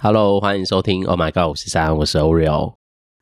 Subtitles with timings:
[0.00, 1.04] Hello，欢迎收听。
[1.08, 2.74] Oh my god，我是三，我是 Oreo。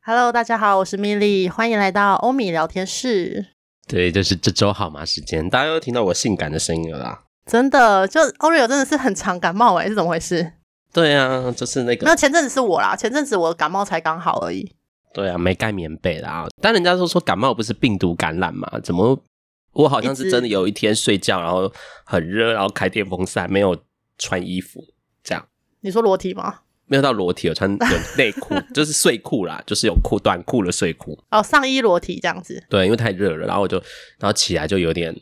[0.03, 3.47] Hello，大家好，我是 Milly，欢迎来到欧米聊天室。
[3.89, 7.23] 对，就是这周好吗时间，大家又听到我性感的声音了啦。
[7.47, 10.53] 真的，就 Oreo 真的是很常感冒哎，是怎么回事？
[10.93, 12.05] 对啊，就是那个。
[12.05, 14.71] 那前阵子是我啦，前阵子我感冒才刚好而已。
[15.15, 16.47] 对啊，没盖棉被啦。
[16.61, 18.69] 但人家都说感冒不是病毒感染嘛？
[18.81, 19.19] 怎么
[19.73, 21.73] 我好像是真的有一天睡觉，然后
[22.05, 23.75] 很热，然后开电风扇，没有
[24.19, 24.85] 穿衣服，
[25.25, 25.43] 这样。
[25.81, 26.59] 你说裸体吗？
[26.87, 31.19] 没有到裸体，有穿 有内裤，就是睡裤啦，就是有裤短裤的睡裤。
[31.31, 32.63] 哦，上衣裸体这样子。
[32.69, 33.77] 对，因为太热了，然后我就，
[34.19, 35.15] 然后起来就有点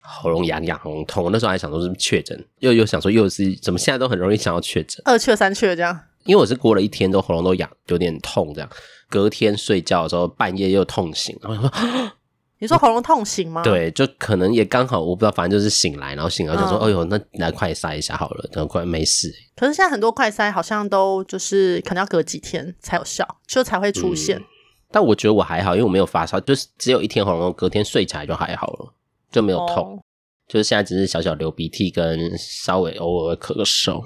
[0.00, 1.24] 喉咙痒痒、喉咙痛。
[1.24, 5.98] 我那时候还想说是不是确诊，又又想说又是怎么现在都很容易想要确诊，二确三确这样。
[6.24, 8.68] 因为我是过了一天都喉咙都痒，有点痛这样，
[9.08, 11.72] 隔天睡觉的时候半夜又痛醒，然后说。
[12.60, 13.62] 你说喉咙痛醒吗？
[13.62, 24.44] 对，就可能也刚好，我不知道，反正就是醒来，然后醒来就说：“哎、嗯、呦，那来快塞一下好了，等快没事。”可是现在很多快塞好像都就是可能要隔几天才有效，就才会出现、嗯。
[24.90, 28.94] 但我觉得我还好，因为我没有发烧，就是只有一天喉咙，隔天睡起来就还好了，
[29.30, 29.96] 就没有痛。
[29.96, 29.98] 哦、
[30.48, 34.02] 就是现在只是小小流鼻涕跟稍微偶尔咳嗽。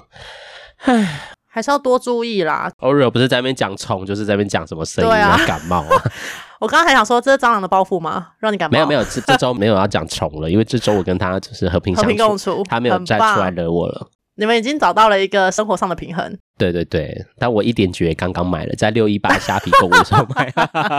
[0.79, 1.31] 唉。
[1.59, 2.71] 还是要多注意啦。
[2.79, 6.03] Oreo 不是在那边讲虫，就是在那边讲什么声音啊，感冒啊。
[6.59, 8.29] 我刚刚还想说，这是蟑螂的报复吗？
[8.39, 8.73] 让你感冒？
[8.73, 14.09] 没有没有，这这周 没有要讲虫了，因为这周我跟他就是和平共处，他没有再出来惹我了。
[14.35, 16.37] 你们已经找到了一个生活上的平衡。
[16.57, 20.53] 对对对，但我一点绝刚刚买了，在六一八虾皮购物上买，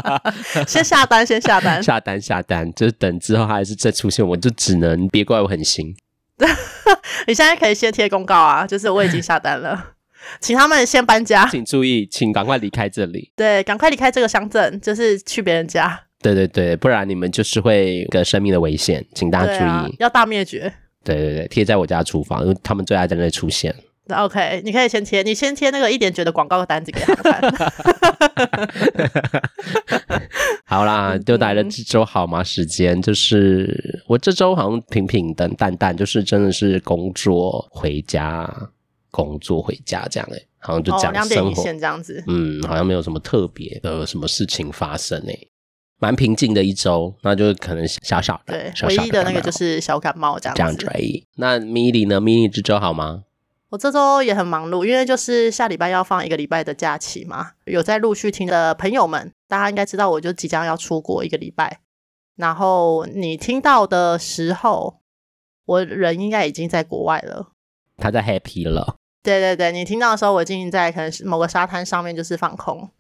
[0.69, 5.95] 先下单，先下单，下单下单，就是等之后他还是再出现，我就只能别怪我狠心。
[7.27, 9.93] 你现在可以先贴公告啊，就是我已经下单了。
[10.41, 13.33] 请他们先搬家，请注意，请赶快离开这里。
[13.37, 16.01] 对，赶快离开这个乡镇，就是去别人家。
[16.23, 20.73] 对对对，不然你们就是会有个生命的危险，请大家注意，啊、要大灭绝。
[21.03, 23.75] 对对对，贴在我家厨房，因为他们最爱在那里出现。
[24.11, 27.41] OK，你可以先贴，你先贴那个一点绝的广告单子给他看。
[30.65, 32.43] 好啦，就来了这周好吗？
[32.43, 38.53] 时间就是我这周好像平平淡淡淡，就是真的是工作回家。
[39.11, 42.23] 工作回家这样诶、欸，好像就讲生活，这样子。
[42.27, 45.51] 嗯，好像没有什么特别的什么事情发生诶、欸，
[45.99, 47.15] 蛮平静的一周。
[47.23, 50.59] 那就可能小小的，对，小小的唯一的那个就是小感冒这样子。
[50.59, 51.25] 这样子而已。
[51.37, 53.25] 那 Milly 呢？Milly 这周好吗？
[53.71, 57.53] 我这周也很忙碌，因为就是下礼拜要放一个礼拜的假期嘛。
[57.67, 61.81] 有在陆续听的朋友们，大家应该知道，我就即将要出国一个礼拜。
[62.35, 65.01] 然后你听到的时候，
[65.67, 67.53] 我人应该已经在国外了。
[67.97, 68.97] 他在 Happy 了。
[69.23, 72.91] 对对对，你听到的时候，我已经在可能是某个沙滩上面，就是放空。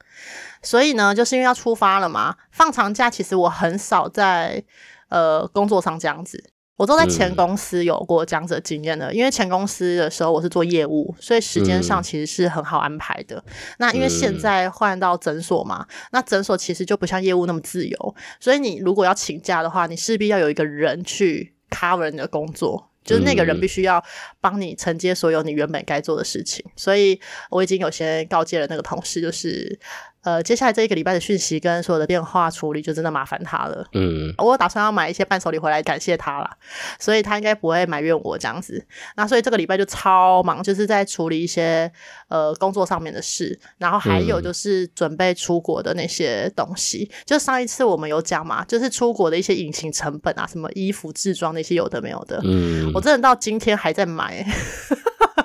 [0.62, 4.62] 所以呢，就是因为要出发了嘛，放长假，其实我很少在
[5.08, 9.06] 呃工作上这样子，我都在前公司有过这样子的经验的。
[9.06, 13.36] 嗯、因为前公司的时候我是做业务，所以时间上其实是很好安排的。
[13.46, 22.89] 嗯、那因为现在换到诊所嘛，那诊所其实就不像业务那么自由，所以你如果要请假的话，你势必要有一个人去 cover 你的工作。
[23.04, 24.02] 就是那个人必须要
[24.40, 29.78] 帮你承接所有你原本该做的事情，所以我已经有些告诫了那个同事，就是。
[30.22, 33.86] 呃，接下来这一个礼拜的讯息跟所有的电话处理就真的麻烦他了。
[33.94, 36.50] 嗯，我打算要买一些伴手礼回来感谢他啦，
[36.98, 38.84] 所以他应该不会埋怨我这样子。
[39.16, 41.90] 那所以这个礼拜就超忙，就是在处理一些
[42.28, 47.08] 呃工作上面的事，然后还有就是准备出国的那些东西。
[47.10, 52.40] 嗯、就上一次我们有讲嘛，就是出国的一些隐形成本啊，什么衣服、制装那些有的没有的。
[52.44, 54.44] 嗯，我真的到今天还在买，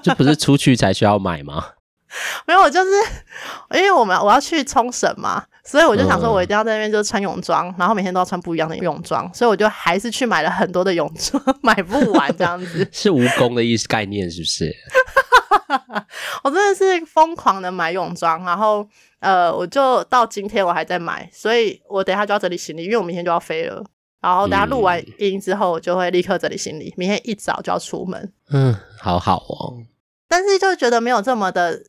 [0.04, 1.64] 这不是出去才需要买吗？
[2.46, 2.92] 没有，我就是
[3.76, 12.88] 因为我们我要去冲绳嘛，所以我就想说，我一定要在那边就穿泳装，嗯、然后每天都要穿不一样的泳装，所以我就还是去买了很多的泳装， 买不完这样子。
[12.92, 14.74] 是蜈蚣的意思概念是不是？
[16.44, 18.88] 我真的是疯狂的买泳装，然后
[19.20, 23.84] 呃，我就到今天我还在买，所以我等一下就要整理行李，因为我明天就要飞了。
[24.22, 28.32] 然后等下录完音之后，我就会立刻整理行李，明天一早就要出门。
[28.52, 29.78] 嗯，好好哦。
[30.28, 31.82] 但是就觉得没有这么的。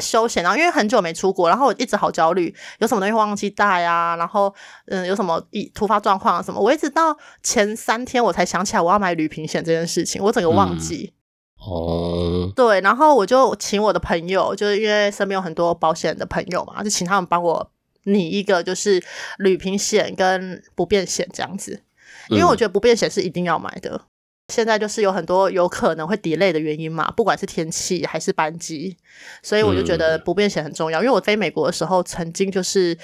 [0.00, 4.16] 休闲，然后因为很久没出国，然后我一直好焦虑，有什么东西忘记带啊？
[4.16, 4.52] 然后
[4.86, 6.60] 嗯，有什么一突发状况啊什么？
[6.60, 11.12] 我一直到前三天我才想起来我要买旅行险这件事情，我整个忘记。
[11.58, 17.70] 哦、嗯，对，然后我就请我的朋友，就是因为身边有很多保险的朋友嘛，就请他们帮我
[18.04, 19.02] 拟一个就是
[19.36, 21.82] 旅平险跟不便险这样子，
[22.30, 24.00] 因为我觉得不便险是一定要买的。
[24.50, 28.96] 现在就是有很多有可能会 delay 的原因嘛，不管是天气还是班机，
[29.42, 31.00] 所以我就觉得不便险很重要。
[31.00, 32.98] 嗯、因为我飞美国的时候，曾经就是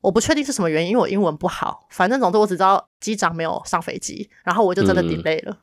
[0.00, 5.52] 我不确定是什么原因，因为我英文不好，反正总之我只知道机长没有上飞机，然后我就真的 delay 了。
[5.52, 5.58] 嗯、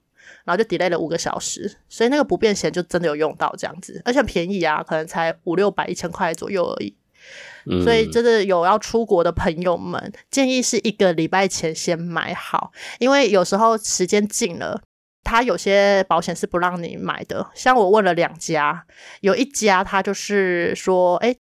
[0.45, 6.95] 然后就 delay 了五个小时，所以那个不便险就真的有用到这样子，而且便宜啊，可能才五六百、一千块左右而已。
[7.67, 14.81] 嗯、所以真的有要出国的朋友们，建议是一个礼拜前先买好，因为有时候时间近了，
[15.23, 17.49] 他有些保险是不让你买的。
[17.53, 18.85] 像我问了两家，
[19.21, 21.35] 有一家他就是说，哎，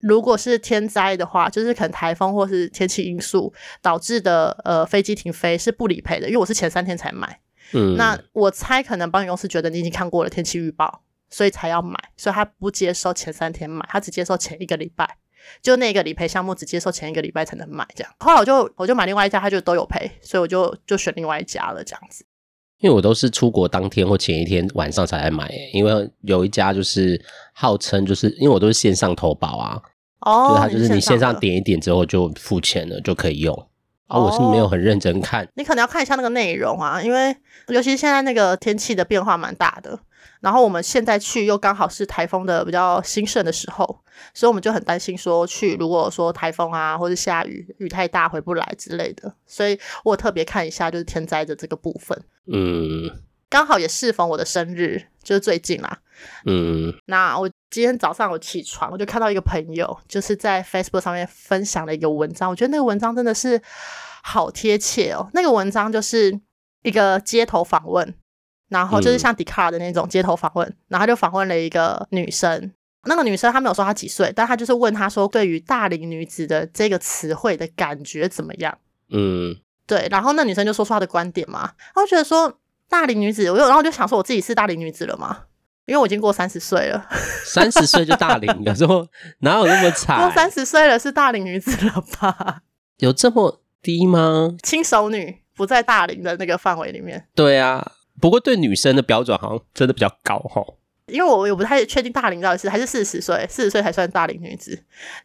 [0.00, 3.52] 如果是天灾的话，就是可能台风或是天气因素
[3.82, 7.40] 导致的，呃，飞机停飞是不理赔的，因为我是前三天才买。
[7.74, 15.18] 嗯，那我猜可能保险公司觉得你已经看过了天气预报，所以才要买，所以他不接受前三天买，他只接受前一个礼拜，
[15.60, 18.10] 就那个理赔项目只接受前一个礼拜才能买，这样。
[18.20, 22.24] 后来我就我就买另外一家，他就都有赔，所以我就就选另外一家了，这样子。
[22.80, 27.20] 因为我都是出国当天或前一天晚上才来买，因为有一家就是
[27.52, 29.82] 号称就是因为我都是线上投保啊，
[30.20, 33.54] 哦，就是他就是你线上点一点之后就付钱了就可以用。
[34.06, 35.46] 啊，我是没有很认真看。
[35.54, 37.36] 你可能要看一下那个内容啊，因为
[37.66, 39.98] 尤其是现在那个天气的变化蛮大的，
[40.40, 43.84] 然后我们现在去又刚好是台风的比较兴盛的时候，
[44.32, 52.16] 所以我们就很担心说去如果说台风啊或者下雨雨太大回不来之类的，所以我特别看一下就是天灾的这个部分。
[52.46, 53.10] 嗯，
[53.48, 55.98] 刚好也适逢我的生日，就是最近啦。
[56.46, 63.60] 嗯，那我今天早上我起床，我就看到一个朋友就是在 Facebook 上面分享了一个文章，我觉得那个文章真的是
[64.22, 65.30] 好贴切哦。
[65.32, 66.40] 那个文章就是
[66.82, 68.14] 一个街头访问，
[68.68, 72.72] 然后就是像 Dcard 的那种街头访问，然后他就访问了一个女生。
[73.04, 78.76] 那个女生她没有说她几岁，但她就是问她说，对于大龄女子的这个词汇的感觉怎么样？
[79.10, 79.56] 嗯，
[79.86, 80.06] 对。
[80.10, 85.44] 然后那女生就说出她的观点嘛，她就觉得说大龄女子，我又然后就想说我自己是大龄女子了嘛。
[85.86, 87.06] 因为我已经过三十岁了，
[87.46, 90.20] 三十岁就大龄了， 说哪有那么惨？
[90.20, 92.60] 过三十岁了是大龄女子了吧？
[92.98, 94.54] 有这么低吗？
[94.62, 97.26] 轻熟女不在大龄的那个范围里面。
[97.34, 100.62] 对啊，不过对女生的标准好像真的比较高哈。
[101.06, 104.78] 因为我也不太确定大龄到底是还是四十岁，四十岁才算大龄女子。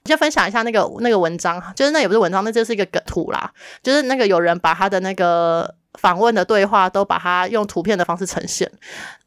[0.06, 3.52] 就分享一下那个那个文章，就是那也不是文章，那就是一个梗图啦，
[3.82, 5.76] 就是那个有人把他的那个。
[6.00, 8.70] 访问的对话都把它用图片的方式呈现。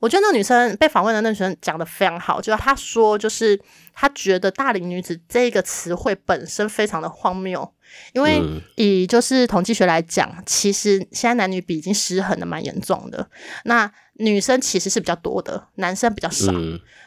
[0.00, 3.58] 我觉得那女生被访问的那女生讲的非常好，就是她说，就是
[3.94, 7.72] 她觉得“大龄女子”这个词汇本身非常的荒谬，
[8.12, 8.42] 因为
[8.74, 13.28] 以就是统计学来讲，其实现在男女比已经失衡的蛮严重的。
[13.64, 16.52] 那女生其实是比较多的，男生比较少，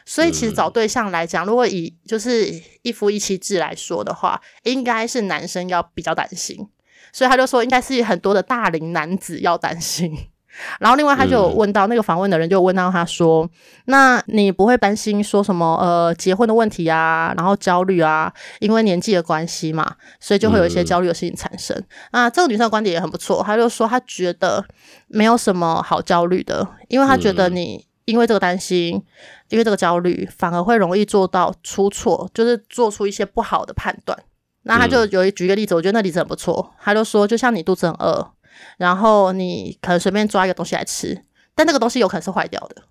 [0.06, 2.50] 所以其实找对象来讲，如果以就是
[2.82, 6.68] 一夫一妻制来说的话，应该是男生要比较担心。
[7.12, 10.16] 所以他就说，应该是很多的大龄男子要担心。
[10.80, 13.50] 然后另外他就有问到那个访问的人，就问到他说：“嗯、
[13.86, 21.74] 那你不会担心说什么呃结婚的问题啊，然后焦虑啊，因为年纪的关系嘛，所以就会有一些焦虑的事情产生。
[21.78, 24.62] 嗯”那这个女生的观点也很不错，她就说她觉得
[25.06, 29.02] 没有什么好焦虑的，因为她觉得你因为这个担心，
[29.50, 34.18] 因为这个焦虑，反而会容易做到出错，就是做出一些不好的判断。
[34.64, 36.74] 那他就有一举一个例子，我觉得那例子很不错。
[36.80, 38.32] 他就说，就像你肚子很饿，
[38.76, 41.24] 然后你可能随便抓一个东西来吃，
[41.54, 42.82] 但那个东西有可能是坏掉的，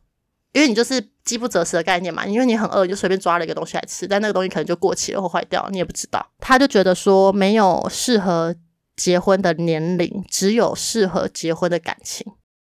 [0.53, 2.25] 因为你就是饥不择食的概念嘛。
[2.25, 6.25] 因为你很饿，你就随便抓了一个东西来吃，但那个东西可能就过期了或坏掉，你也不知道。
[6.39, 8.55] 他就觉得说，没有适合
[8.95, 12.25] 结婚的年龄，只有适合结婚的感情。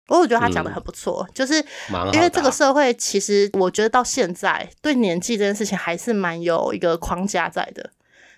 [0.08, 1.54] 我我觉得他讲的很不错，嗯、就是
[2.14, 7.90] 因为这个社会其实我觉得到现在对年纪这件事情还是蛮有一个框架在的。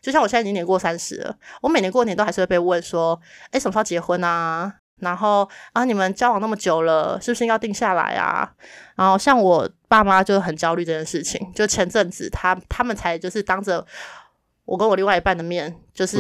[0.03, 4.75] 就像我现在已经年过三十了，我每年过年都还是会被问说，哎，什么时候结婚啊？
[5.01, 8.53] 然后啊，你们交往那么久了，是不是应该定下来啊？
[8.97, 13.87] 然后像我爸妈就很焦虑这件事情，就前阵子他他们才就是当着
[14.67, 16.19] 我跟我另外一半的面，就是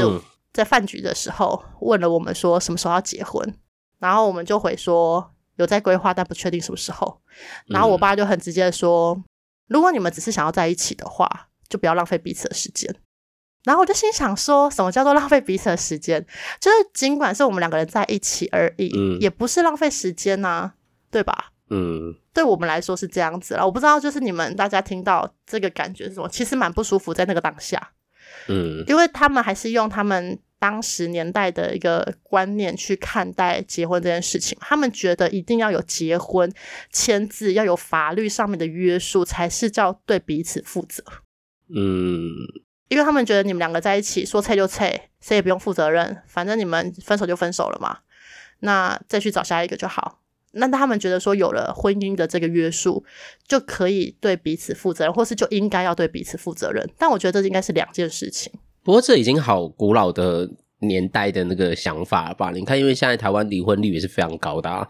[0.52, 3.54] 在饭局的时候问了我们说什么时候要结婚，
[3.98, 7.20] 然后我们就回说有在规划，但不确定什么时候。
[7.66, 9.22] 然后我爸就很直接的说，
[9.66, 12.94] 如果你们只是想要在一起的话，就不要浪费彼此的时间。
[13.64, 16.24] 然后我就心想说，什么叫做浪费彼此的时间？
[16.58, 20.74] 就是尽管是我们两个人在一起而已，嗯，也不是浪费时间呐，啊，
[21.10, 21.52] 对吧？
[21.68, 23.64] 嗯，对我们来说是这样子啦。
[23.64, 26.28] 我不知道，就是你们大家听到这个感觉是什么？
[26.28, 27.90] 其实蛮不舒服，在那个当下，
[28.48, 36.50] 嗯，因为他们还是用他们当时年代的一个观念去看待结婚这件事情，他们觉得一定要有结婚
[36.90, 41.04] 签字，要有法律上面的约束，才是叫对彼此负责。
[41.68, 42.32] 嗯。
[42.90, 47.98] 因为他们觉得你们两个在一起说拆就拆，谁也不用负责任，反正你们分手就分手了嘛，
[48.58, 50.18] 那再去找下一个就好。
[50.54, 53.04] 那他们觉得说有了婚姻的这个约束，
[53.46, 56.84] 就可以对彼此负责任，或是就应该要对彼此负责任。
[56.98, 58.52] 但我觉得这应该是两件事情。
[58.82, 62.50] 不过这已经好古老的年代的那个想法了吧？
[62.50, 64.84] 你看，因为现在台湾离婚率也是非常高的啊。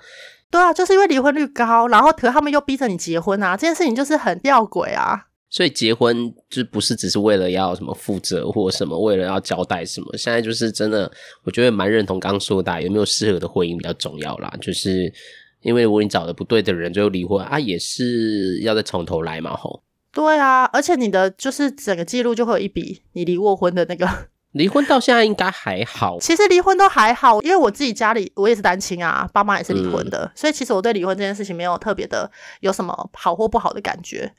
[0.50, 5.26] 对啊，就是因为离婚率高，然后可是他们又逼着你结婚啊，这件事情就是很吊诡啊。
[5.50, 10.16] 所以结婚就不是只是为了要什么负责或什么，为了要交代什么。
[10.16, 11.10] 现在就是真的，
[11.42, 14.48] 我觉得蛮认同刚刚说的，有没有适合的婚姻比较重要啦。
[14.60, 15.12] 就是
[15.62, 19.82] 因为如果你找的不对的人，最后离婚啊，也是要再从头来嘛，吼。
[20.12, 24.08] 对啊，而且你的就是整个记录就会有一笔你离过婚的那个。
[24.52, 26.18] 离婚到现在应该还好。
[26.20, 32.30] 其实离婚都还好，因为我自己家里我也是单亲啊，爸妈也是离婚的，嗯，所以其实我对离婚这件事情没有特别的
[32.60, 34.32] 有什么好或不好的感觉。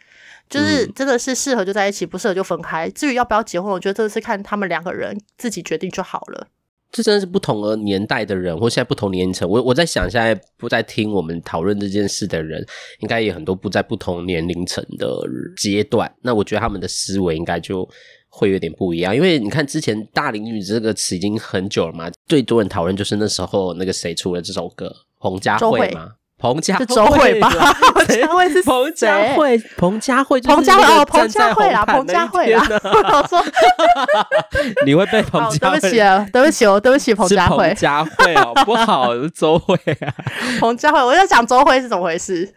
[0.49, 2.89] 就是真的是适合就在一起，不适合就分开。
[2.89, 6.47] 至于要不要结婚，我觉得这是看他们两个人自己决定就好了。
[6.91, 9.47] 这真的是不同的年代的人，或现在不同年龄层。
[9.47, 12.61] 我我在想，现在不在听我们讨论这件事的人，
[12.99, 15.07] 应该也很多不在不同年龄层的
[15.55, 16.13] 阶段。
[16.21, 17.87] 那我觉得他们的思维应该就
[18.31, 19.15] 会有点不一样。
[19.15, 26.13] 因为你看，之前“大龄女子”这个词已经很久了嘛，最多人讨论就是那时候那个谁出了这首歌，彭佳慧嘛。
[26.41, 27.47] 彭佳慧周慧吧？
[27.93, 32.63] 彭佳 慧是彭佳慧，彭佳慧，彭佳慧哦，彭佳慧啦，彭佳慧啦。
[32.83, 33.39] 我说，
[34.83, 35.79] 你会被彭佳慧？
[35.79, 37.67] 对不起啊，对不起哦，对不起，彭佳慧。
[37.67, 40.11] 彭佳慧哦，不好，周慧啊。
[40.59, 42.51] 彭佳慧，我在想周慧是怎么回事。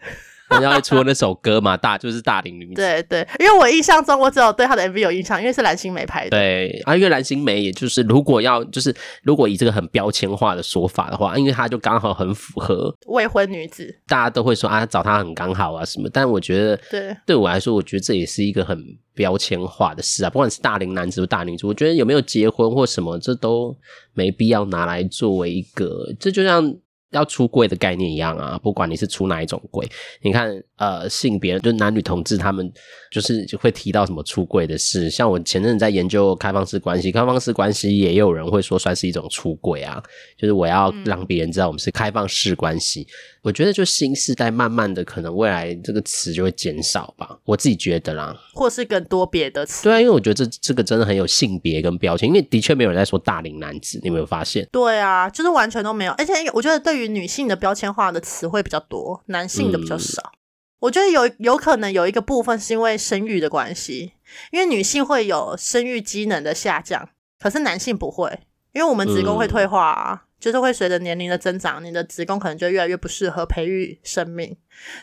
[0.49, 2.75] 人家会出那首歌嘛，大就是大龄女子。
[2.75, 6.29] 对对，因为我印象中我只有对她的 MV 有印象，因为是蓝心湄拍的。
[6.31, 16.09] 对啊，因为蓝心湄也就是如果要就是如果以这个很标签化的说法的话，因为她就刚好很符合未婚女子，大家都会说啊找她很刚好啊什么。
[16.13, 18.77] 但我觉得对对我来说，我觉得这也是一个很
[19.13, 23.75] 标签化的事啊，不管是大龄男子或大女子，我觉得有没有结婚或什么，这都
[24.13, 26.75] 没必要拿来作为一个，这就像。
[27.15, 29.89] 要出柜的概念一样啊，不管你是出哪一种柜，
[30.21, 32.71] 你看，呃，性别就男女同志，他们
[33.09, 35.09] 就是就会提到什么出柜的事。
[35.09, 40.03] 像我前阵子在研究开放式关系，开放式关系也有人会说算是一种出柜啊，
[40.37, 43.01] 就是我要让别人知道我们是开放式关系。
[43.01, 43.35] 嗯。
[43.45, 49.83] 我觉得就新时代慢慢的可能未来这个词就会减少吧，我自己觉得啦，或是更多别的词。
[49.83, 54.67] 对啊，因为我觉得这这个真的很有性别跟标签，因为的确没有人在说大龄男子，你有没有发现？
[54.71, 60.21] 对啊，就是完全都没有，而且我觉得对于女性的标签化的词汇比较多，男性的比较少。
[60.33, 60.37] 嗯、
[60.79, 64.13] 我觉得有有可能有一个部分是因为生育的关系，
[64.51, 67.09] 因为女性会有生育机能的下降，
[67.39, 68.39] 可是男性不会，
[68.73, 74.55] 因为我们子宫会退化啊，嗯、就是会随着年龄的增长，你的子宫可能就越来越不适合培育生命。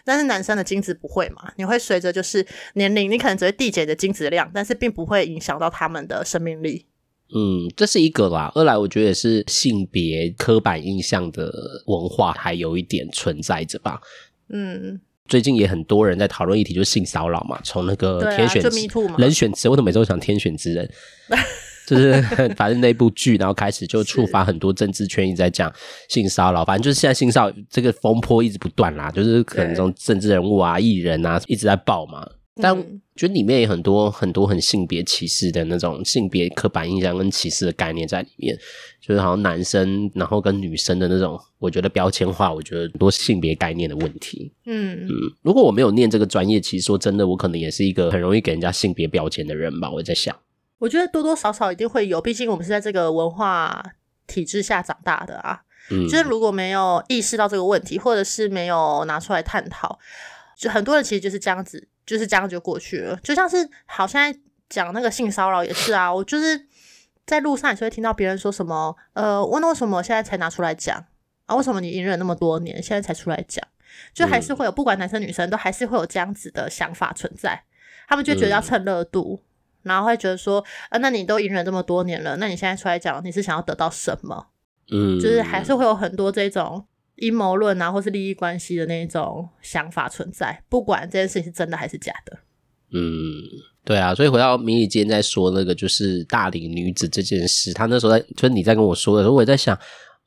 [0.04, 1.52] 但是男生的精子不会嘛？
[1.56, 6.86] 你会随着就是年龄，你可能只会递减的精子量，但是并不会影响到他们的生命力。
[7.34, 8.52] 嗯，这是一个啦。
[8.54, 11.50] 二来，我觉得也是性别刻板印象的
[11.86, 14.00] 文化还有一点存在着吧。
[14.50, 17.58] 嗯，最近也很多人在讨论议题，就是性骚扰嘛。
[17.64, 20.90] 从那个天选之人选之，我怎么每周想天选之人，
[21.88, 22.20] 就是
[22.54, 25.72] 反正那部剧，然后开始就触发很多政治圈一直在讲
[26.10, 26.64] 性骚扰。
[26.64, 32.28] 反正就是现在性骚扰这个风波一直不断啦，就是可能从政治人物啊、艺人啊一直在爆嘛。
[32.56, 32.76] 但
[33.16, 38.54] 觉得里面有很多很多很性别歧视的那种性别刻板印象跟歧视的概念在里面，
[39.00, 44.52] 就是好像男生然后跟女生的那种，我觉得标签化，我觉得很多性别概念的问题。
[44.66, 49.90] 嗯嗯，如果我没有念这个专业，其实说真的，我可能也是一个很容易给人家性别标签的人吧。
[49.90, 50.36] 我在想，
[50.78, 53.82] 我觉得多多少少一定会有，毕竟我们是在这个文化
[54.26, 55.62] 体制下长大的啊。
[55.90, 59.98] 嗯，就是如果没有意识到这个问题，或者是没有拿出来探讨，
[60.58, 61.88] 就很多人其实就是这样子。
[62.04, 64.34] 就是这样就过去了，就像是好像
[64.68, 66.66] 讲那个性骚扰也是啊，我就是
[67.24, 71.04] 在路上也是会听到别人说什么，呃，问为什么现在才拿出来讲
[71.46, 71.54] 啊？
[71.54, 73.66] 为什么你隐忍那么多年，现在才出来讲？
[74.14, 77.62] 就还是会有，不管男生女生都还是会有这样子的想法存在，
[78.08, 79.40] 他们就觉得要蹭热度，
[79.82, 84.46] 然后会觉得说，呃，那你都隐忍这么多年了，那你现在出来讲，你是想要得到什么？
[84.90, 86.86] 嗯，就是还是会有很多这种。
[87.16, 92.38] 阴谋论啊，或是利益关系的那种想法存在，不管这件事情是真的还是假的。
[92.92, 93.02] 嗯，
[93.84, 99.78] 对啊，所以回到米莉今天在说那个就是大龄女子这件事，她那时候在就是你在跟我说的时候，我也在想，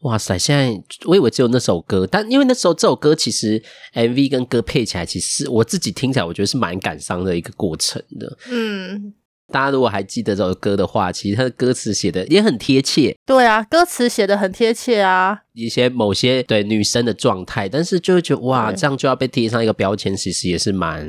[0.01, 3.61] 哇塞，现在我以为只有那首歌，但因为那时候这首歌其实
[3.93, 8.37] MV 跟歌配起来，其实我自己听起来我觉得是蛮感伤的一个过程的。
[8.49, 9.13] 嗯。
[9.51, 13.15] 大家如果还记得这首歌的话，其实它的歌词写的也很贴切。
[13.25, 21.07] 对啊，歌词写的很贴切啊，一些某些对女生的状态，但是就会觉得哇，这样就要被贴上一个标签，其实也是蛮。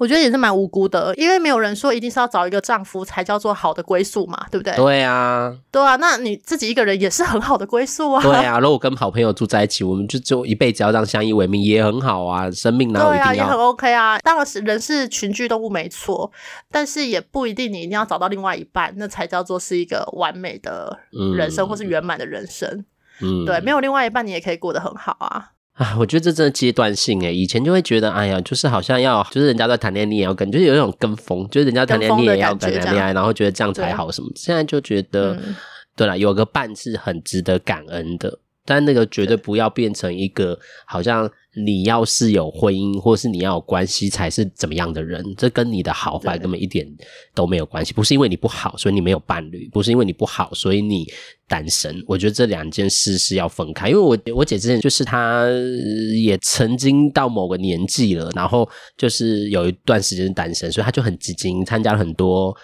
[0.00, 4.74] 我觉得也是蛮无辜的，因为没有人说一定是要找一个丈夫才叫做好的归宿嘛，对不对？
[4.74, 8.22] 对啊，对啊，那你自己一个人也是很好的归宿啊。
[8.22, 12.50] 对啊，如果跟好朋友住在一起，我们就就一辈子要这样相依为命，也很好啊。
[12.50, 13.24] 生命哪有一定要？
[13.26, 14.18] 对啊，也很 OK 啊。
[14.20, 16.32] 当然是人是群居动物没错，
[16.70, 20.98] 但是也不一定你一定要找到另外一半，那才叫做是一个完美的
[21.36, 22.86] 人生，嗯，或是圆满的人生。
[23.20, 25.50] 嗯，对，没有另外一半你也可以过得很好啊。
[25.80, 34.28] 啊，我觉得这真的阶段性诶，以前就会觉得，哎呀，就是好像要，就是人家在谈恋爱你也要跟，就是有一种跟风，就是人家谈恋爱你也要跟谈恋爱，然后觉得这样才好什么。
[34.36, 35.56] 现在就觉得，嗯、
[35.96, 38.40] 对了，有个伴是很值得感恩的。
[38.64, 46.86] 但那个绝对不要变成一个好像你要是有婚姻或是你要有关系才是怎么样的人，这跟你的好坏根本一点
[47.34, 47.92] 都没有关系。
[47.92, 51.06] 不是因为你不好，所以你没有伴侣；不是因为你不好，所以你
[51.48, 52.02] 单身。
[52.06, 53.88] 我觉得这两件事是要分开。
[53.88, 55.46] 因为我我姐之前就是她
[56.22, 62.56] 也曾经到某个年纪了，然后就是有一段时间是单身，所以她就很积极参加了很多。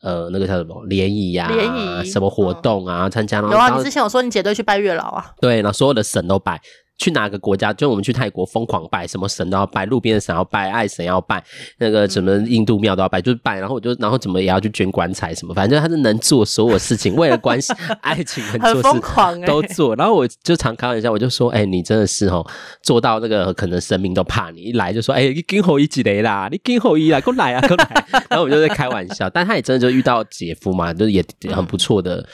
[0.00, 1.48] 呃，那个叫什么联谊呀？
[1.48, 3.08] 联谊什么活动啊？
[3.10, 3.50] 参、嗯、加了。
[3.50, 5.32] 有啊，你之前有说你姐都去拜月老啊？
[5.40, 6.60] 对，然后所有的神都拜。
[6.98, 7.72] 去哪个国家？
[7.72, 11.42] 就我们去泰国疯狂拜，什么神都要拜，路边的神要拜，爱神要拜，
[11.78, 13.58] 那个什么印度庙都要拜，就是拜。
[13.58, 19.94] 然后我就，然后怎么也要去捐棺材什么，反正他是能做所有事情，为了关系、爱情很 疯狂、欸，都做。
[19.94, 22.44] 然后我就常开玩笑，我就说：“哎、欸，你真的是哦，
[22.82, 28.04] 做到那个可能神明都怕你，一来就说：‘哎、欸，你今后一几雷啦，你今后一来，过来啊，过来。
[28.28, 32.26] ’然后我就在开玩笑，但他也真的就遇到姐夫嘛，就是也很不错的。”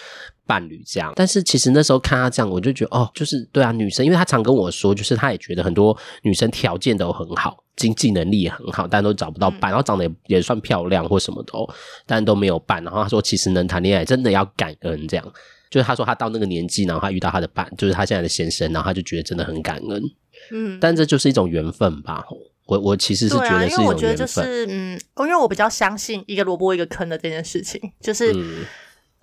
[0.47, 11.53] 伴侣这样，但是其实那时候看他这样，我就觉得哦，就是对啊，女生，因为他常跟我说，就是他也觉得很多女生条件都很好，经济能力也很好，但都找不到伴，然后长得也也算漂亮或什么的，
[12.07, 12.83] 但都没有伴。
[12.85, 15.33] 然后他说，其实能谈恋爱真的要感恩，这样
[15.71, 20.03] 就是他说他到那个年纪，然后他遇到他的伴，就是他现在的先生，然后他就觉得真的很感恩。
[20.53, 22.25] 嗯，但这就是一种缘分吧。
[22.67, 28.33] 我我其实是觉得是一种缘分，因为我觉得就是嗯，因为我比较相信一个萝卜一个坑的这件事情，就是。
[28.35, 28.65] 嗯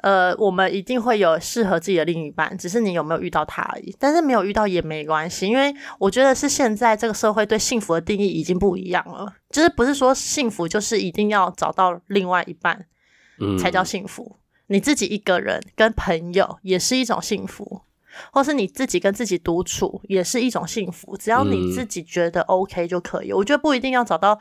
[0.02, 3.96] 呃，我们一定会有适合自己的另一半，只是你有没有遇到他而已。
[4.00, 9.34] 但是没有遇到也没关系，因为我觉得是现在这个社会对幸福的定义已经不一样了。
[9.50, 12.86] 就是不是说幸福就是一定要找到另外一半，
[13.60, 14.24] 才叫幸福。
[14.24, 14.38] 嗯。
[14.68, 17.82] 你自己一个人跟朋友也是一种幸福，
[18.32, 21.18] 或是你自己跟自己独处也是一种幸福。
[21.18, 23.34] 只要你自己觉得 OK 就可以。
[23.34, 24.40] 我觉得不一定要找到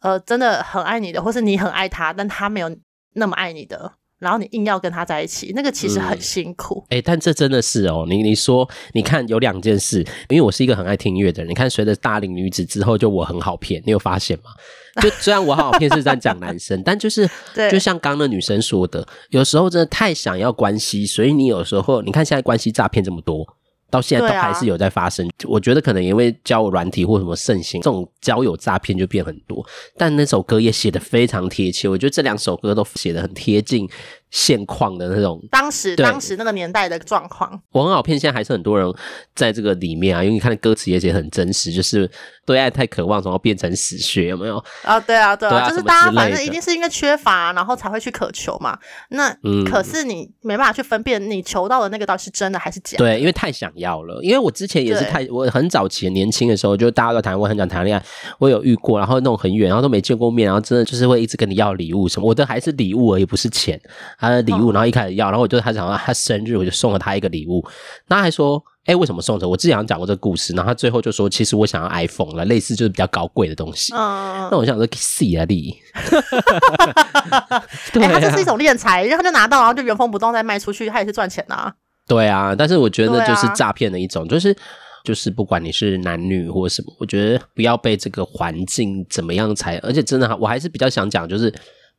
[0.00, 2.76] 呃真的很爱你的，或是你很爱他，但他没有
[3.14, 3.94] 那么爱你的。
[4.22, 6.82] 然后你硬要跟他在一起，那个其实很辛苦。
[6.88, 11.50] 哎、嗯欸，但这真的是哦，你你说，你看有两件事，因为我是一个很爱听音乐的人。
[11.50, 14.50] 你看，随着大龄女子之后，就我很好骗，你有发现吗？
[15.02, 17.28] 就虽然我好好骗是在讲男生， 但就是，
[17.70, 23.44] 就像刚刚那女生说的，有时候真的太想要关系，所以你有时候，你看现在关系诈骗这么多。
[23.90, 29.62] 到现在都还是有在发生，啊、我觉得可能因为交友软体或什么盛行，这种交友诈骗就变很多。
[29.98, 33.86] 但那首歌也写得非常贴切，我觉得这两首歌都写得很贴近
[34.32, 35.40] 现况的那种。
[35.50, 38.92] 当时当时那个年代的状况，我很好骗，现在还是很多人
[39.34, 42.10] 在这个里面啊，因为你看歌词也写很真实，就是
[42.44, 44.56] 对爱太渴望，然后变成死穴，有没有？
[44.82, 48.76] 啊，对啊，对啊，就是大家反正一定是因为缺乏，然后才会去渴求嘛。
[49.10, 53.04] 那、嗯、可是你没办法去分辨你求到的那个到底是真的还是假的。
[53.04, 54.18] 对，因为太想要了。
[54.22, 58.04] 因为我之前也是太，我很早期年轻的时候，就大家都谈，我很想谈恋爱，
[58.38, 63.78] 我有遇过，然后那种很远，然后都没见过面，然后真的就是会一直跟你要礼物什么，我的还是礼物而已，不是钱，
[64.22, 67.60] 他的礼物，然后一开始要，然后我就他想到他生日，我就送了他一个礼物，
[68.06, 69.48] 那他还说，哎，为什么送这？
[69.48, 73.92] 我之前好像讲过这个故事，然后他最后就说，其实我想要 iPhone 了，类似就是比较高贵的东西。
[73.92, 75.76] 嗯，那我想说，，C 啊你，
[77.92, 81.74] 对啊，他这是一种敛财，因为他就拿到，然后就原封不动再卖出去，他也是赚钱呐、啊。
[82.06, 84.56] 对啊，但是我觉得就是诈骗的一种，啊、就是
[85.04, 91.52] 就是不管你是男女或什么，我觉得不要被这个环境怎么样才，而且真的，我还是比较想讲，就是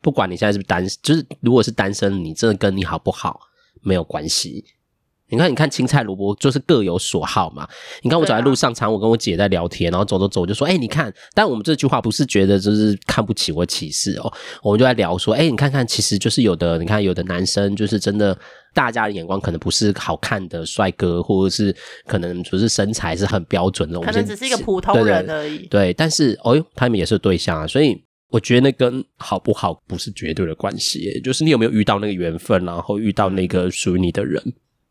[0.03, 3.39] 不管你现在是不是单，就是如果是单身，你真的跟你好不好
[3.81, 4.63] 没有关系。
[5.29, 7.67] 你看，你看青菜萝卜就是各有所好嘛。
[8.03, 18.37] 你看我走在路上，常我跟我姐在聊天，然后走走走，就说：“哎、你看。”但我们这句话不是觉得就是看不起或歧视哦，我们就在聊说：“哎、你看看，其实就是有的，你看有的男生就是真的，
[18.75, 25.65] 大家的眼光可能不是好看的帅哥，或者是可能就是身材是很标准的，可能只是一个普通人而已。
[25.67, 27.99] 对，但是哦，他们也是对象啊，所以
[28.33, 34.41] 我觉得那跟好不好不是绝对的关系，就是你有没有遇到那个缘分，然后遇到那个属于你的人。”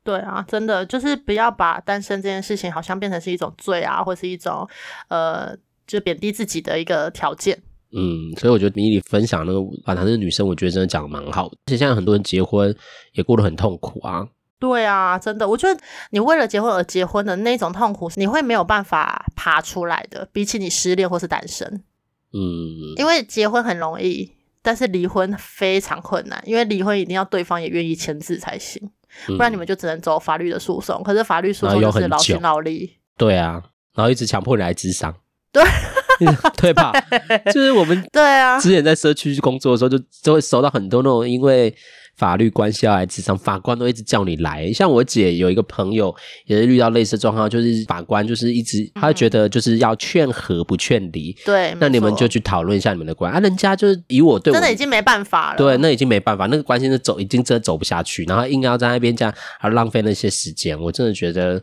[0.05, 4.68] 对啊，真的就是不要把单身这件事情好像变成是一种罪啊，或是一种
[5.09, 5.57] 呃，
[5.88, 7.61] 就贬低自己的一个条件。
[7.90, 11.57] 嗯，所以我觉得米莉分享那个反弹的女生，我觉得真的讲的蛮好的。
[11.66, 12.72] 而且现在很多人结婚
[13.14, 14.24] 也过得很痛苦啊。
[14.61, 21.83] 对啊，真的，我觉得你为了结婚而结婚的那种痛苦，你会没有办法爬出来的，比起你失恋或是单身。
[22.32, 24.30] 嗯，因为结婚很容易，
[24.62, 28.90] 但是离婚非常困难，因为离婚一定要对方也愿意签字才行。
[29.26, 32.90] 不然你们就只能走法律的诉讼，嗯，可是法律诉讼就是劳心劳力。
[33.18, 33.62] 对啊，
[33.94, 35.14] 然后一直强迫你来智商。
[35.52, 35.62] 对，
[36.56, 36.92] 对吧？
[37.52, 41.74] 就是我们对啊，之前在社区工作的时候就，就就会收到很多那种因为
[42.16, 44.72] 法律关系要来咨商，法官都一直叫你来。
[44.72, 46.14] 像我姐有一个朋友
[46.46, 51.37] 也是遇到类似状况，就是法官就是一直他觉得就是要劝和不劝离。
[51.44, 53.40] 对，那你们就去讨论一下你们的关系啊。
[53.40, 55.57] 人家就是以我对我真的已经没办法了。
[55.57, 61.62] 对，那已经没办法，那个关系是走已经真的走不下去，然后硬要在那边这样，还浪费那些时间，我真的觉得。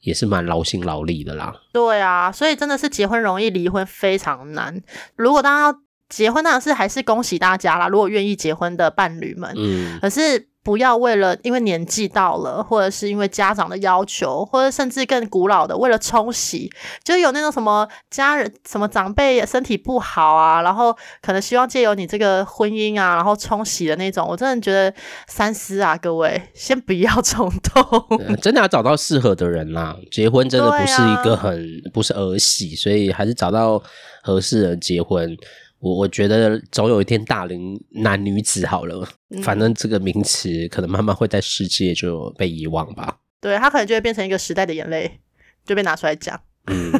[0.00, 1.50] 也是蛮劳心劳力的啦。
[1.72, 4.82] 对啊，所以真的是结婚容易，离婚非常难。
[5.16, 5.78] 如果大家要
[6.16, 7.88] 结婚，当然是还是恭喜大家啦。
[7.88, 10.48] 如果愿意结婚的伴侣们，嗯，可是。
[10.64, 16.72] 不要为了因为年纪到了，或者是因为家长的要求，或者甚至更古老的为了冲喜，
[17.04, 24.90] 就有那种什么家人、什么长辈身体不好啊，然后可能希望借由你这个婚姻啊，然后冲喜的那种，我真的觉得
[25.26, 29.94] 三思啊，各位先不要冲动，真的要找到适合的人啦。
[30.10, 33.82] 结婚真的不是一个很、啊、不是儿戏，所以还是找到
[34.22, 35.36] 合适的人结婚。
[35.80, 43.18] 我我觉得总有一天大龄男女子好了，嗯，反正这个名词可能慢慢会在世界就被遗忘吧。
[43.40, 45.20] 对，他可能就会变成一个时代的眼泪，
[45.66, 46.40] 就被拿出来讲。
[46.66, 46.90] 嗯，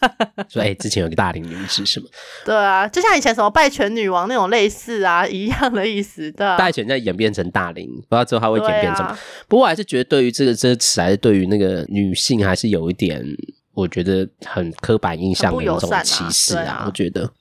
[0.50, 2.06] 所以之前有个大龄女子是吗？
[2.44, 6.30] 对啊，就像以前什么拜权女王那种类似啊一样的意思。
[6.32, 9.08] 的啊，拜权在演变成大龄，不知道之后它会演变成什么。
[9.08, 9.18] 啊。
[9.48, 13.24] 不过我还是觉得对于这个这个词，还是对于那个女性还是有一点，
[13.72, 16.82] 我觉得很刻板印象的那种歧视啊，啊。
[16.86, 17.32] 我觉得。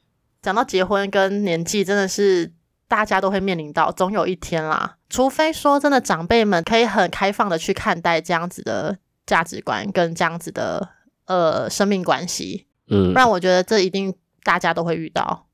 [0.43, 2.51] 讲到结婚跟年纪，真的是
[2.88, 4.97] 大家都会面临到，总有一天啦。
[5.10, 10.89] 除非说真的长辈们可以很开放的去看待这样子的价值观跟这样子的
[11.25, 15.47] 呃生命关系，嗯，不然我觉得这一定大家都会遇到，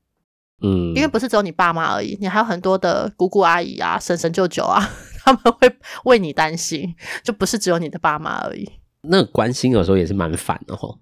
[0.60, 4.90] 嗯，因为不是只有你爸妈而已，你还有很多的姑姑阿姨啊、婶婶舅舅啊，
[5.22, 5.72] 他们会
[6.04, 8.68] 为你担心，就不是只有你的爸妈而已。
[9.02, 10.98] 那个关心有时候也是蛮烦的吼，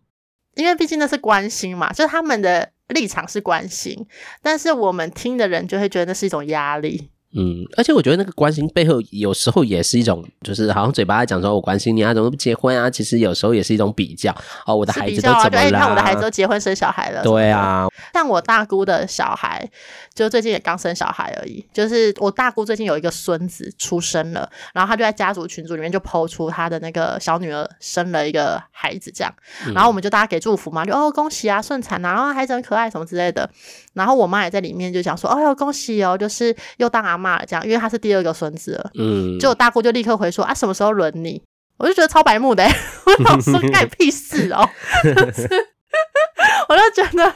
[0.59, 2.71] 因为毕竟那是关心嘛，就是他们的。
[2.89, 4.07] 立场是关心，
[4.41, 7.11] 但是我们听的人就会觉得那是一种压力。
[7.35, 12.89] 嗯，而且我觉得那个关心背后有时候也是一种，就是好像嘴巴在讲说我关心你啊，怎么不结婚啊？
[12.89, 15.51] 其实有时候也是一种比较哦，我的孩子都怎么了？
[15.51, 17.23] 对，你看我的孩子都结婚生小孩了。
[17.23, 19.69] 对啊，像我大姑的小孩，
[20.15, 21.63] 就最近也刚生小孩而已。
[21.71, 29.31] 就是我大姑最近有一个孙子出生了，然后她就在家族群组里面就 po 出她的那个小女儿生了一个孩子，这样，
[29.75, 33.51] 然后我们就大家给祝福嘛，就哦恭喜啊顺产啊，然后孩子很可爱什么之类的。
[33.93, 37.18] 然后我妈也在里面就讲说，哦哟恭喜哦，就是又当阿。
[37.19, 38.91] 骂了这样，因为他是第二个孙子了。
[38.95, 41.43] 嗯，就我大姑就立刻回说啊，什么时候轮你？
[41.77, 42.65] 我就觉得超白目的，
[43.07, 44.69] 我老说干 屁事哦。
[46.69, 47.33] 我就觉得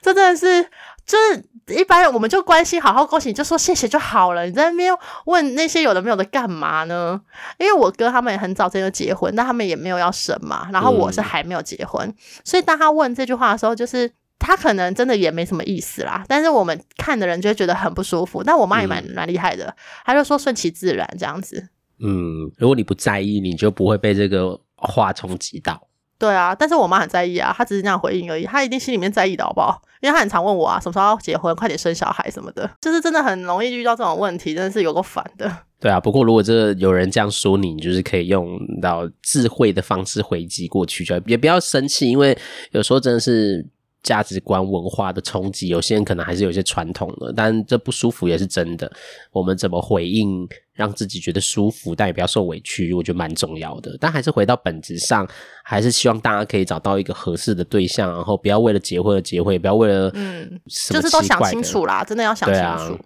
[0.00, 0.62] 这真的是，
[1.04, 1.44] 就是
[1.78, 4.46] 一般我们就关心，好好恭喜，你就说谢谢就好了。
[4.46, 7.20] 你在那边问那些有的没有的干嘛呢？
[7.58, 10.68] 因为我哥他们也很早之前就结婚，但他们也没有要生嘛。
[10.72, 14.12] 然后我是还没有结婚，嗯、所以当他问这句话的时候，就是。
[14.44, 18.42] 他可能真的也没什么意思啦，但是我们看的人就会觉得很不舒服。
[18.42, 19.72] 但我妈也蛮蛮厉害的，
[20.04, 21.68] 她就说顺其自然这样子。
[22.00, 25.86] 嗯，如果你不在意，你就不会被这个话冲击到。
[26.18, 29.80] 对啊，但是我妈很在意啊，她只是那样回应而已，她一定心里面在意的好不好？
[30.00, 35.50] 因为她很常问我啊，什么时候要结婚，快点生小孩什么的，就是真的很容易遇到这种问题，真的是有够烦的。
[35.80, 42.36] 对啊，不过如果这有人这样说你，你就是可以用到智慧的方式回击过去，就也不要生气，因为
[42.72, 43.64] 有时候真的是。
[44.02, 48.90] 价值观文化的冲击，有些人可能还是有些传统的，但这不舒服也是真的。
[49.30, 53.96] 我们怎么回应，让自己觉得舒服，但也不要受委屈，我觉得蛮重要的。
[54.00, 55.26] 但还是回到本质上，
[55.62, 60.60] 还是希望大家可以找到一个合适的对象，然后不要为了结婚而结婚，不要为了嗯，
[60.90, 62.94] 就是都想清楚啦，真的要想清楚。
[62.94, 62.98] 啊、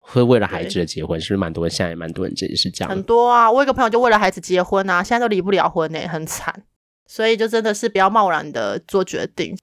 [0.00, 1.70] 会为了孩子而结婚，是不是蛮多人？
[1.70, 2.90] 现在也蛮多人这也是这样。
[2.90, 6.64] 很多啊，我有个朋友就为了孩子结婚啊，现在都离不了婚呢、欸，很惨。
[7.06, 9.56] 所以就真的是不要贸然的做决定。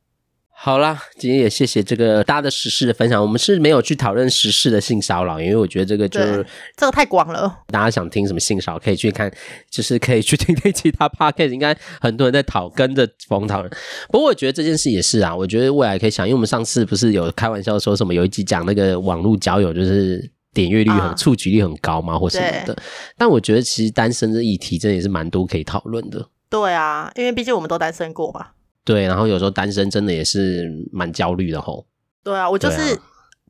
[0.61, 3.21] 好啦，今天也谢谢这个大家的时事的分享。
[3.21, 6.45] 我们是没有去讨论时事的性骚扰，因为我觉得这个就是
[6.75, 7.59] 这个太广了。
[7.67, 9.31] 大家想听什么性骚扰，可以去看，
[9.71, 13.71] 就是可以去听听其他 podcast，应该很多人在讨跟着风讨论。
[14.09, 22.75] 不过我觉得这件事也是啊，我觉得未来可以想，因为我们上次不是有开玩笑说什么，有一集讲那个网络交友，就是点阅率很、啊、触及率很高嘛，或什么的。
[23.17, 26.27] 但我觉得其实单身这议题真的也是蛮多可以讨论的。
[26.49, 28.47] 对啊，因为毕竟我们都单身过嘛。
[28.89, 31.85] 对，然后有时候单身真的也是蛮焦虑的吼。
[32.23, 32.99] 对啊，我就是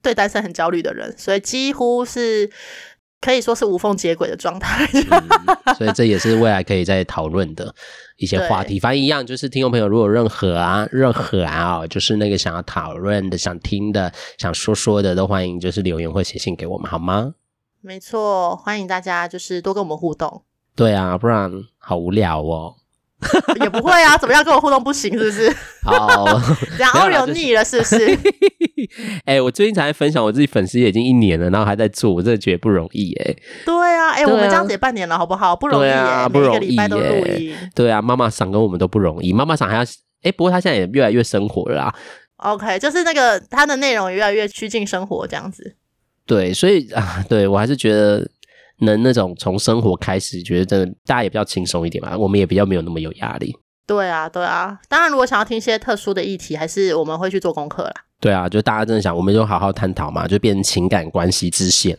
[0.02, 2.52] 对单身很焦虑的人，所以几乎是
[3.22, 4.86] 可以说是无缝接轨的状态。
[4.94, 7.74] 嗯， 所以这也是未来可以再讨论的
[8.18, 8.78] 一些话题。
[8.82, 17.36] 反正一样，就是听众朋友如果有任何啊、任何啊，就是那个想要讨论的、想听的、想说说的，都欢迎就是留言或写信给我们，好吗？
[17.80, 20.44] 没错，欢迎大家就是多跟我们互动。
[20.76, 22.76] 对啊，不然好无聊哦。
[23.62, 25.56] 也不会啊，怎么样跟我互动不行是不是？
[25.84, 26.26] 好，
[26.78, 28.08] 这样 Oreo 腻了是不是？
[29.26, 33.38] 哎、欸，我最近才分享我自己粉丝页已经一年了，然后还在做，我真的觉得不容易哎、欸。
[33.66, 35.56] 对啊，哎、欸，我们这样子也半年了，好不好？
[35.56, 37.56] 不容易、欸，啊、不容易、欸，每个礼拜都录音。
[37.76, 39.86] 对啊，妈妈赏跟我们都不容易，妈妈赏还要哎、
[40.24, 41.96] 欸，不过她现在也越来越生活了啊。
[42.38, 45.76] OK，就是那个他的内容越来越趋近生活这样子。
[46.26, 48.26] 对，所以啊，对我还是觉得
[48.80, 53.56] 能那种从生活开始，觉得真的大家也比较轻松一点吧，我们也比较没有那么有压力。
[53.86, 57.94] 对啊，对啊，当然如果想要听一些特殊的议题，还是我们会去做功课啦。
[58.20, 61.98] 对啊，就大家真的想，我们就好好探讨嘛，就变成情感关系支线，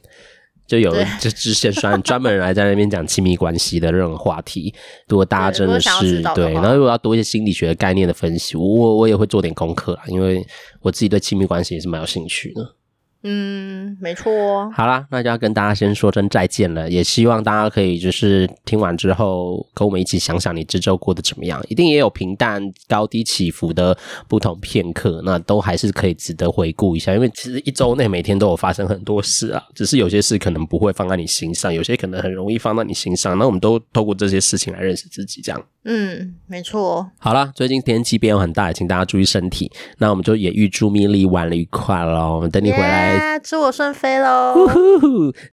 [0.68, 4.72] 就有了这支线专 专门来在那边讲亲密关系的任何话题。
[5.08, 10.46] 如果大家真的是对，对，然后如果要多一些心理学的概念的分析，我我也会做点功课啦，因为
[10.82, 12.76] 我自己对亲密关系也是蛮有兴趣的。
[13.22, 14.70] 嗯，没错。
[14.70, 16.88] 好啦，那就要跟大家先说声再见了。
[16.88, 21.62] 也希望大家可以就是听完之后，跟我们一起想想你这周过得怎么样。
[21.68, 27.12] 一定也有平淡、高低起伏的不同片刻，那都还是可以值得回顾一下。
[27.12, 33.36] 因为其实一周内每天都有发生很多事啊，只是有些事可能不会放在你心上，有些可能很容易放到你心上。
[33.36, 35.62] 那我们都透过这些事情来认识自己，这样。
[35.84, 37.06] 嗯，没错。
[37.18, 39.70] 好啦，最近天气变化很大，请大家注意身体。
[39.98, 43.08] 那我们就也预祝米莉玩得愉快喽，等你回来。
[43.08, 43.09] Yeah!
[43.42, 44.54] 祝我顺飞喽！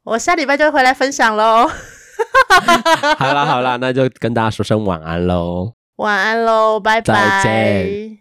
[0.04, 1.68] 我下礼拜就会回来分享喽。
[3.18, 5.72] 好啦好啦，那就跟大家说声晚安喽。
[5.96, 7.40] 晚安喽，拜拜。
[7.42, 8.18] 再见。